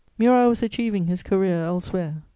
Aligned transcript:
Murat 0.17 0.49
was 0.49 0.63
achieving 0.63 1.05
his 1.05 1.21
career 1.21 1.61
elsewhere. 1.63 2.23